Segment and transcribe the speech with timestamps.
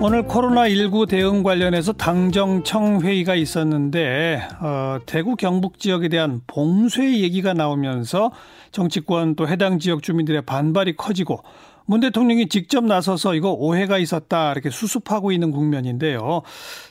[0.00, 8.30] 오늘 코로나19 대응 관련해서 당정청 회의가 있었는데 어, 대구 경북 지역에 대한 봉쇄 얘기가 나오면서
[8.70, 11.42] 정치권 또 해당 지역 주민들의 반발이 커지고
[11.90, 16.42] 문 대통령이 직접 나서서 이거 오해가 있었다 이렇게 수습하고 있는 국면인데요.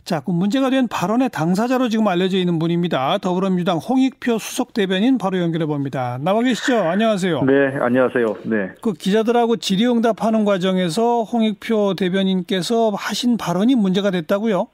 [0.03, 3.19] 자, 그 문제가 된 발언의 당사자로 지금 알려져 있는 분입니다.
[3.19, 6.17] 더불어민주당 홍익표 수석 대변인 바로 연결해 봅니다.
[6.19, 6.79] 나와 계시죠?
[6.79, 7.43] 안녕하세요.
[7.43, 8.25] 네, 안녕하세요.
[8.45, 8.71] 네.
[8.81, 14.65] 그 기자들하고 질의응답하는 과정에서 홍익표 대변인께서 하신 발언이 문제가 됐다고요?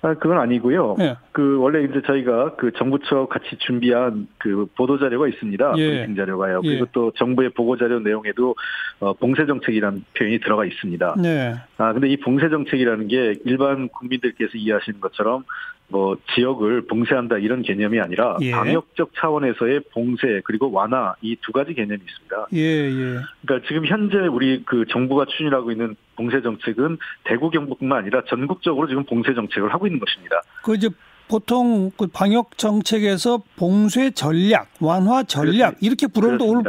[0.00, 0.96] 아, 그건 아니고요.
[1.00, 1.16] 예.
[1.32, 5.74] 그 원래 이제 저희가 그 정부 측 같이 준비한 그 보도 자료가 있습니다.
[5.76, 5.90] 예.
[5.90, 6.60] 브리핑 자료가요.
[6.64, 6.68] 예.
[6.68, 8.54] 그리고 또 정부의 보고 자료 내용에도
[9.00, 11.16] 어, 봉쇄 정책이라는 표현이 들어가 있습니다.
[11.20, 11.54] 네.
[11.78, 15.44] 아 근데 이 봉쇄 정책이라는 게 일반 국민들께서 이해하시는 것처럼
[15.90, 18.50] 뭐 지역을 봉쇄한다 이런 개념이 아니라 예.
[18.52, 22.48] 방역적 차원에서의 봉쇄 그리고 완화 이 두 가지 개념이 있습니다.
[22.52, 23.20] 예, 예.
[23.42, 29.04] 그러니까 지금 현재 우리 그 정부가 추진하고 있는 봉쇄 정책은 대구 경북뿐만 아니라 전국적으로 지금
[29.04, 30.42] 봉쇄 정책을 하고 있는 것입니다.
[30.62, 30.90] 그 이제
[31.28, 35.78] 보통 그 방역 정책에서 봉쇄 전략, 완화 전략 그렇습니다.
[35.80, 36.06] 이렇게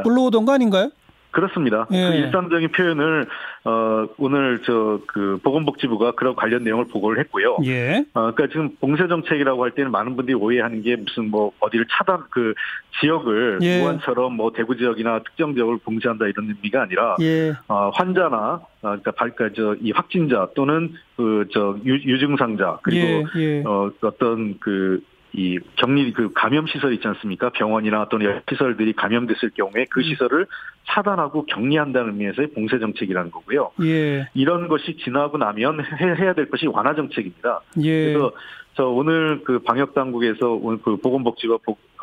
[0.04, 0.92] 불러오던 거 아닌가요?
[1.31, 1.85] 그렇습니다.
[1.91, 2.09] 예.
[2.09, 3.27] 그 일상적인 표현을
[3.66, 7.58] 어 오늘 저 그 보건복지부가 그런 관련 내용을 보고를 했고요.
[7.66, 8.03] 예.
[8.13, 12.23] 어 그러니까 지금 봉쇄 정책이라고 할 때는 많은 분들이 오해하는 게 무슨 뭐 어디를 차단
[12.30, 12.53] 그
[12.99, 13.80] 지역을 예.
[13.81, 17.53] 무한처럼 뭐 대구 지역이나 특정 지역을 봉쇄한다 이런 의미가 아니라 예.
[17.67, 23.41] 어 환자나 어, 그러니까 그러니까 저이 확진자 또는 그 저 유증상자 그리고 예.
[23.41, 23.64] 예.
[23.66, 25.02] 어 어떤 그
[25.33, 27.49] 이 격리 그 감염 시설 있지 않습니까?
[27.49, 30.03] 병원이나 또는 시설들이 감염됐을 경우에 그 음.
[30.03, 30.47] 시설을
[30.88, 33.71] 차단하고 격리한다는 의미에서의 봉쇄 정책이라는 거고요.
[33.83, 34.27] 예.
[34.33, 37.61] 이런 것이 지나고 나면 해 야 될 것이 완화 정책입니다.
[37.83, 38.05] 예.
[38.13, 38.31] 그래서
[38.73, 41.58] 저 오늘 그 방역 당국에서 오늘 그 보건복지가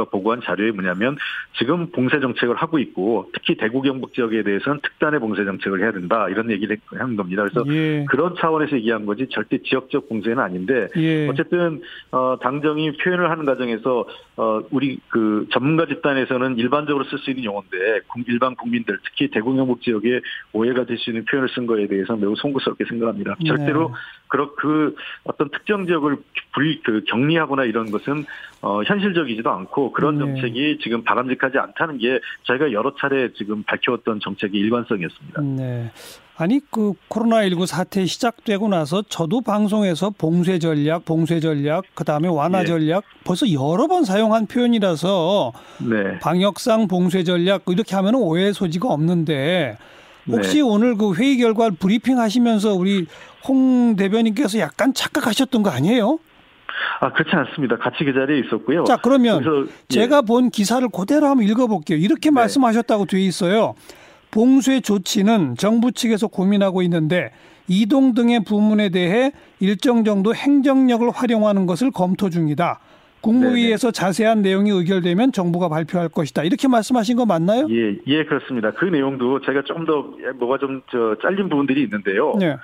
[0.05, 1.17] 보고한 자료에 뭐냐면
[1.59, 6.29] 지금 봉쇄 정책을 하고 있고 특히 대구 경북 지역에 대해서는 특단의 봉쇄 정책을 해야 된다
[6.29, 7.45] 이런 얘기를 한 겁니다.
[7.45, 8.05] 그래서 예.
[8.09, 11.29] 그런 차원에서 얘기한 거지 절대 지역적 봉쇄는 아닌데 예.
[11.29, 11.81] 어쨌든
[12.11, 18.01] 어 당정이 표현을 하는 과정에서 어 우리 그 전문가 집단에서는 일반적으로 쓸 수 있는 용어인데
[18.27, 20.21] 일반 국민들 특히 대구 경북 지역에
[20.53, 23.37] 오해가 될 수 있는 표현을 쓴 거에 대해서 매우 송구스럽게 생각합니다.
[23.41, 23.49] 네.
[23.49, 23.95] 절대로
[24.37, 26.17] 그런 그 어떤 특정 지역을
[26.53, 28.27] 불, 그 격리하거나 이런 것은
[28.61, 30.25] 어, 현실적이지도 않고 그런 네.
[30.25, 35.41] 정책이 지금 바람직하지 않다는 게 저희가 여러 차례 지금 밝혀왔던 정책의 일관성이었습니다.
[35.43, 35.91] 네.
[36.37, 42.67] 아니 그 코로나19 사태 시작되고 나서 저도 방송에서 봉쇄 전략, 봉쇄 전략, 그다음에 완화 예.
[42.67, 45.53] 전략 벌써 여러 번 사용한 표현이라서
[45.89, 46.19] 네.
[46.19, 49.79] 방역상 봉쇄 전략 이렇게 하면 오해 소지가 없는데
[50.29, 50.61] 혹시 네.
[50.63, 53.07] 오늘 그 회의 결과 브리핑 하시면서 우리
[53.47, 56.19] 홍 대변인께서 약간 착각하셨던 거 아니에요?
[57.01, 57.77] 아 그렇지 않습니다.
[57.77, 58.85] 같이 그 자리에 있었고요.
[58.85, 59.95] 자 그러면 그래서, 예.
[59.95, 61.99] 제가 본 기사를 그대로 한번 읽어볼게요.
[61.99, 62.35] 이렇게 네.
[62.35, 63.75] 말씀하셨다고 돼 있어요.
[64.31, 67.31] 봉쇄 조치는 정부 측에서 고민하고 있는데
[67.69, 72.81] 이동 등의 부문에 대해 일정 정도 행정력을 활용하는 것을 검토 중이다.
[73.21, 73.93] 국무위에서 네네.
[73.93, 76.45] 자세한 내용이 의결되면 정부가 발표할 것이다.
[76.45, 77.67] 이렇게 말씀하신 거 맞나요?
[77.71, 78.71] 예, 예, 그렇습니다.
[78.73, 82.35] 그 내용도 제가 좀 더 뭐가 좀 저 잘린 부분들이 있는데요.
[82.39, 82.57] 네.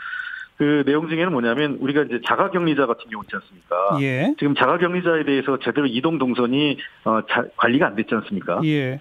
[0.58, 3.98] 그 내용 중에는 뭐냐면 우리가 이제 자가격리자 같은 경우 있지 않습니까?
[4.00, 4.34] 예.
[4.38, 8.60] 지금 자가격리자에 대해서 제대로 이동 동선이 어, 자, 관리가 안 됐지 않습니까?
[8.64, 9.00] 예.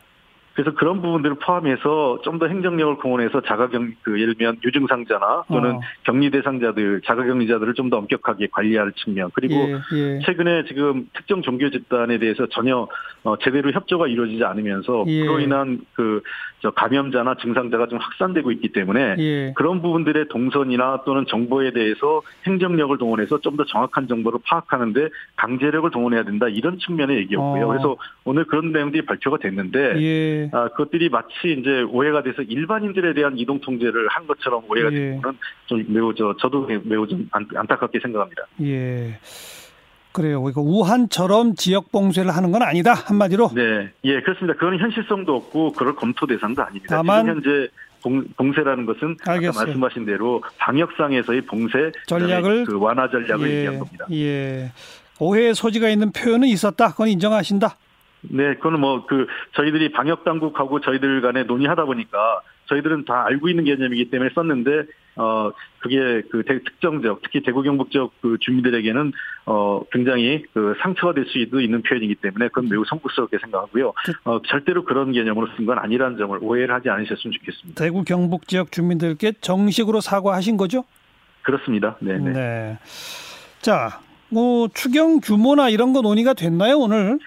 [0.54, 5.80] 그래서 그런 부분들을 포함해서 좀 더 행정력을 공헌해서 자가격 그 예를 들면 유증상자나 또는 어.
[6.04, 10.20] 격리 대상자들 자가격리자들을 좀 더 엄격하게 관리할 측면 그리고 예, 예.
[10.26, 12.88] 최근에 지금 특정 종교 집단에 대해서 전혀
[13.24, 15.22] 어, 제대로 협조가 이루어지지 않으면서 예.
[15.22, 19.54] 그로 인한 그저 감염자나 증상자가 좀 확산되고 있기 때문에 예.
[19.56, 26.24] 그런 부분들의 동선이나 또는 정보에 대해서 행정력을 동원해서 좀 더 정확한 정보를 파악하는데 강제력을 동원해야
[26.24, 27.66] 된다 이런 측면의 얘기였고요.
[27.66, 27.68] 어.
[27.68, 29.96] 그래서 오늘 그런 내용들이 발표가 됐는데
[30.44, 30.50] 예.
[30.52, 34.96] 아, 그것들이 마치 이제 오해가 돼서 일반인들에 대한 이동 통제를 한 것처럼 오해가 예.
[34.96, 35.22] 되는
[35.66, 38.44] 좀 매우 저 저도 매우 좀 안, 안타깝게 생각합니다.
[38.62, 39.20] 예.
[40.12, 40.42] 그래요.
[40.42, 43.52] 그러니까 우한처럼 지역 봉쇄를 하는 건 아니다 한마디로.
[43.56, 44.54] 네, 예 그렇습니다.
[44.56, 46.98] 그거는 현실성도 없고 그럴 검토 대상도 아닙니다.
[46.98, 47.70] 다만 현재
[48.02, 49.50] 봉, 봉쇄라는 것은 알겠어요.
[49.52, 54.06] 아까 말씀하신 대로 방역상에서의 봉쇄 전략을 그 완화 전략을 예, 얘기한 겁니다.
[54.12, 54.72] 예.
[55.20, 56.90] 오해의 소지가 있는 표현은 있었다.
[56.90, 57.76] 그건 인정하신다.
[58.24, 63.66] 네, 그거는 뭐 그 저희들이 방역 당국하고 저희들 간에 논의하다 보니까 저희들은 다 알고 있는
[63.66, 64.84] 개념이기 때문에 썼는데
[65.18, 69.12] 어 그게 그 특정 지역 특히 대구 경북 지역 그 주민들에게는
[69.46, 73.94] 어 굉장히 그 상처가 될 수도 있는 표현이기 때문에 그건 매우 성급스럽게 생각하고요.
[74.24, 77.84] 그어 절대로 그런 개념으로 쓴 건 아니라는 점을 오해를 하지 않으셨으면 좋겠습니다.
[77.84, 80.86] 대구 경북 지역 주민들께 정식으로 사과하신 거죠?
[81.42, 81.98] 그렇습니다.
[82.00, 82.18] 네.
[82.20, 82.32] 네.
[82.32, 82.80] 네.
[83.60, 87.20] 자, 뭐 추경 규모나 이런 거 논의가 됐나요 오늘?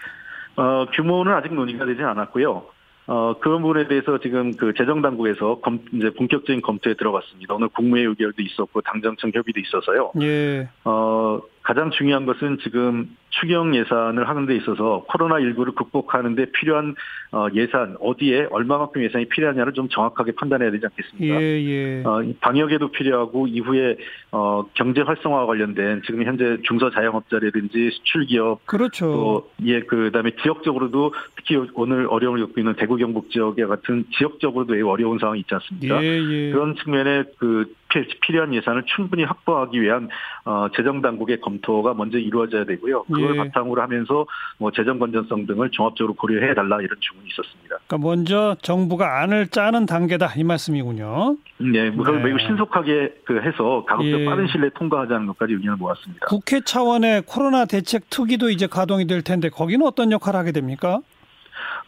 [0.56, 2.64] 어, 규모는 아직 논의가 되지 않았고요.
[3.06, 7.54] 어, 그런 부분에 대해서 지금 그 재정당국에서 검, 이제 본격적인 검토에 들어갔습니다.
[7.54, 10.12] 오늘 국무회의 의결도 있었고 당정청 협의도 있어서요.
[10.22, 10.68] 예.
[10.84, 16.94] 어, 가장 중요한 것은 지금 추경 예산을 하는 데 있어서 코로나19를 극복하는 데 필요한
[17.32, 21.42] 어, 예산, 어디에 얼마만큼 예산이 필요하냐를 좀 정확하게 판단해야 되지 않겠습니까?
[21.42, 22.02] 예, 예.
[22.04, 23.96] 어, 방역에도 필요하고 이후에
[24.30, 29.06] 어, 경제 활성화와 관련된 지금 현재 중소자영업자라든지 수출기업 그렇죠.
[29.06, 34.88] 또 예, 그다음에 지역적으로도 특히 오늘 어려움을 겪고 있는 대구 경북 지역에 같은 지역적으로도 매우
[34.88, 36.04] 어려운 상황이 있지 않습니까?
[36.04, 36.52] 예, 예.
[36.52, 37.72] 그런 측면에 그
[38.20, 40.08] 필요한 예산을 충분히 확보하기 위한
[40.44, 43.04] 어, 재정 당국의 검토가 먼저 이루어져야 되고요.
[43.04, 43.38] 그걸 예.
[43.38, 44.26] 바탕으로 하면서
[44.58, 47.76] 뭐 재정 건전성 등을 종합적으로 고려해 달라 이런 주문이 있었습니다.
[47.86, 51.36] 그러니까 먼저 정부가 안을 짜는 단계다 이 말씀이군요.
[51.58, 52.24] 네, 그걸 네.
[52.24, 54.24] 매우 신속하게 그 해서 가급적 예.
[54.24, 56.26] 빠른 시일에 통과하자는 것까지 의견을 모았습니다.
[56.26, 61.00] 국회 차원의 코로나 대책 특위도 이제 가동이 될 텐데 거기는 어떤 역할을 하게 됩니까?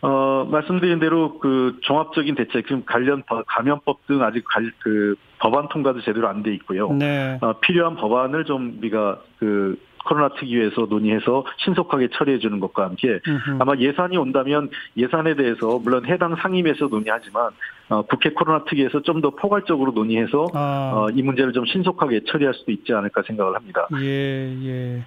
[0.03, 6.01] 어, 말씀드린 대로 그 종합적인 대책, 지금 관련 감염법 등 아직 갈, 그 법안 통과도
[6.03, 6.91] 제대로 안 돼 있고요.
[6.93, 7.39] 네.
[7.41, 13.21] 어, 필요한 법안을 좀 우리가 그 코로나 특위에서 논의해서 신속하게 처리해 주는 것과 함께
[13.59, 17.51] 아마 예산이 온다면 예산에 대해서 물론 해당 상임에서 논의하지만
[17.89, 20.93] 어, 국회 코로나 특위에서 좀 더 포괄적으로 논의해서 아.
[20.95, 23.89] 어, 이 문제를 좀 신속하게 처리할 수도 있지 않을까 생각을 합니다.
[23.99, 25.03] 예, 예.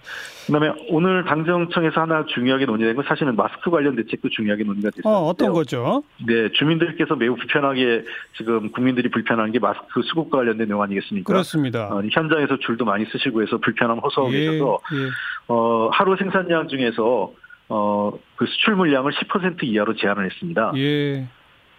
[0.47, 5.09] 그다음에 오늘 당정청에서 하나 중요하게 논의된 건 사실은 마스크 관련 대책도 중요하게 논의가 됐습니다.
[5.09, 6.01] 어, 어떤 거죠?
[6.25, 8.03] 네, 주민들께서 매우 불편하게
[8.35, 11.31] 지금 국민들이 불편한 게 마스크 수급과 관련된 내용 아니겠습니까?
[11.31, 11.93] 그렇습니다.
[11.93, 15.09] 어, 현장에서 줄도 많이 쓰시고 해서 불편함 호소하고 예, 계셔서 예.
[15.47, 17.31] 어, 하루 생산량 중에서
[17.69, 20.71] 어, 그 수출 물량을 10% 이하로 제한을 했습니다.
[20.75, 21.27] 예.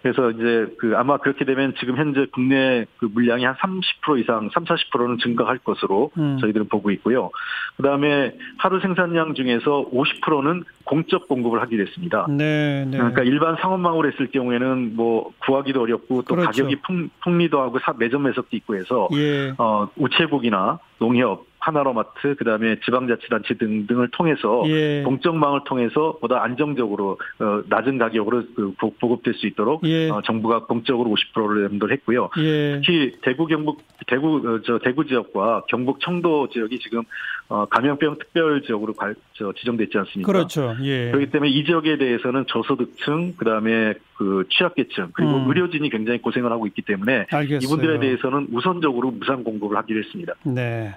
[0.01, 4.65] 그래서 이제 그 아마 그렇게 되면 지금 현재 국내 그 물량이 한 30% 이상, 3,
[4.65, 6.37] 40%는 증가할 것으로 음.
[6.41, 7.29] 저희들은 보고 있고요.
[7.77, 12.25] 그 다음에 하루 생산량 중에서 50%는 공적 공급을 하기로 했습니다.
[12.29, 12.97] 네, 네.
[12.97, 16.47] 그러니까 일반 상업망으로 했을 경우에는 뭐 구하기도 어렵고 또 그렇죠.
[16.47, 19.53] 가격이 풍, 리도 하고 매점 매석도 있고 해서 예.
[19.59, 25.03] 어, 우체국이나 농협 하나로마트 그다음에 지방자치단체 등등을 통해서 예.
[25.03, 30.09] 공적망을 통해서 보다 안정적으로 어, 낮은 가격으로 그 보급될 수 있도록 예.
[30.09, 32.29] 어, 정부가 공적으로 50%를 염두를 했고요.
[32.39, 32.81] 예.
[32.83, 37.03] 특히 대구 경북 대구 어, 저 대구 지역과 경북 청도 지역이 지금
[37.47, 40.31] 어, 감염병 특별 지역으로 갈, 저, 지정됐지 않습니까?
[40.31, 40.75] 그렇죠.
[40.83, 41.11] 예.
[41.11, 45.47] 그렇기 때문에 이 지역에 대해서는 저소득층 그다음에 그 취약계층 그리고 음.
[45.49, 47.59] 의료진이 굉장히 고생을 하고 있기 때문에 알겠어요.
[47.61, 50.33] 이분들에 대해서는 우선적으로 무상 공급을 하기로 했습니다.
[50.43, 50.95] 네.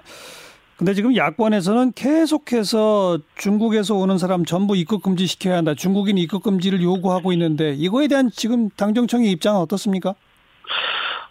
[0.77, 5.73] 근데 지금 야권에서는 계속해서 중국에서 오는 사람 전부 입국 금지 시켜야 한다.
[5.73, 10.15] 중국인 입국 금지를 요구하고 있는데 이거에 대한 지금 당정청의 입장은 어떻습니까?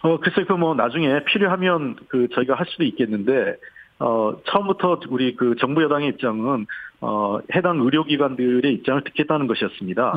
[0.01, 3.55] 어, 글쎄, 그 뭐 나중에 필요하면 그 저희가 할 수도 있겠는데,
[3.99, 6.65] 어, 처음부터 우리 그 정부 여당의 입장은,
[7.01, 10.13] 어, 해당 의료기관들의 입장을 듣겠다는 것이었습니다.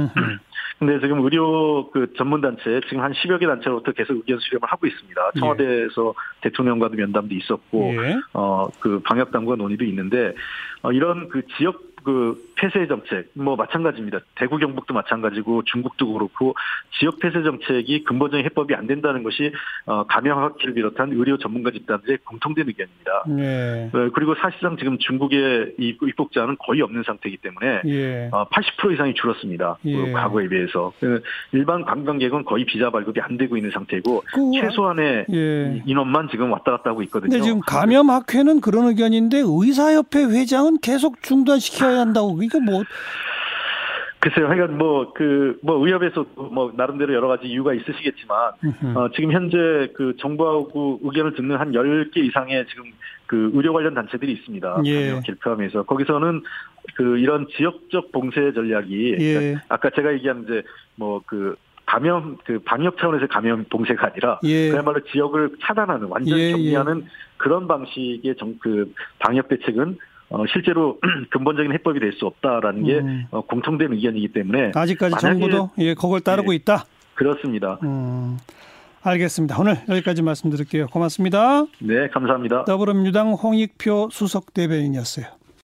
[0.78, 5.30] 근데 지금 의료 그 전문단체, 지금 한 10여 개 단체로부터 계속 의견 수렴을 하고 있습니다.
[5.34, 5.40] 예.
[5.40, 6.40] 청와대에서 예.
[6.42, 8.16] 대통령과도 면담도 있었고, 예.
[8.32, 10.34] 어, 그 방역당국과 논의도 있는데,
[10.82, 14.20] 어, 이런 그 지역 그 폐쇄 정책 뭐 마찬가지입니다.
[14.34, 16.54] 대구 경북도 마찬가지고 중국도 그렇고
[16.98, 19.52] 지역 폐쇄 정책이 근본적인 해법이 안 된다는 것이
[19.84, 23.24] 어, 감염학회를 비롯한 의료 전문가 집단들의 공통된 의견입니다.
[23.28, 23.90] 네.
[23.92, 28.30] 어, 그리고 사실상 지금 중국의 입국자는 거의 없는 상태이기 때문에 예.
[28.32, 29.76] 어, 80% 이상이 줄었습니다.
[29.82, 30.12] 그 예.
[30.12, 31.22] 과거에 비해서 그
[31.52, 35.82] 일반 관광객은 거의 비자 발급이 안 되고 있는 상태이고 그, 최소한의 예.
[35.84, 37.32] 인원만 지금 왔다 갔다 하고 있거든요.
[37.32, 42.82] 근데 지금 감염학회는 그런 의견인데 의사협회 회장은 계속 중단시켜야 한다고 이게 뭐
[44.20, 48.52] 글쎄요, 하여간 뭐, 그, 뭐, 의협에서 뭐, 나름대로 여러 가지 이유가 있으시겠지만,
[48.96, 49.56] 어, 지금 현재
[49.94, 52.84] 그 정부하고 의견을 듣는 한 10개 이상의 지금
[53.26, 54.82] 그 의료 관련 단체들이 있습니다.
[54.86, 55.20] 예.
[55.42, 55.84] 포함해서.
[55.84, 56.42] 거기서는
[56.96, 59.34] 그 이런 지역적 봉쇄 전략이, 예.
[59.34, 60.62] 그러니까 아까 제가 얘기한 이제
[60.96, 61.54] 뭐 그,
[61.86, 64.70] 감염, 그 방역 차원에서 감염 봉쇄가 아니라, 예.
[64.70, 66.50] 그야말로 지역을 차단하는, 완전히 예, 예.
[66.50, 69.96] 정리하는 그런 방식의 정, 그 방역 대책은
[70.30, 70.98] 어, 실제로
[71.30, 73.26] 근본적인 해법이 될 수 없다라는 게 음.
[73.30, 76.84] 어, 공통된 의견이기 때문에 아직까지 정부도 예, 그걸 따르고 예, 있다.
[77.14, 77.78] 그렇습니다.
[77.82, 78.38] 음,
[79.02, 79.58] 알겠습니다.
[79.60, 80.86] 오늘 여기까지 말씀드릴게요.
[80.88, 81.64] 고맙습니다.
[81.80, 82.64] 네, 감사합니다.
[82.64, 85.26] 더불어민주당 홍익표 수석 대변인이었어요.